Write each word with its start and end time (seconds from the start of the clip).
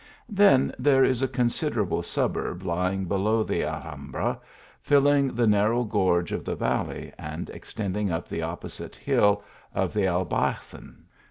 Then 0.29 0.73
there 0.79 1.03
is 1.03 1.21
a 1.21 1.27
considerable 1.27 2.01
suburb 2.01 2.63
lying 2.63 3.05
below 3.05 3.43
the 3.43 3.63
Alhambra, 3.63 4.39
filling 4.81 5.35
the 5.35 5.45
narrow 5.45 5.83
gorge 5.83 6.31
of 6.31 6.43
the 6.43 6.55
valley, 6.55 7.13
and 7.19 7.51
extending 7.51 8.09
up 8.11 8.27
the 8.27 8.41
opposite 8.41 8.95
hill 8.95 9.43
of 9.75 9.93
the 9.93 10.07
Albaycin. 10.07 11.03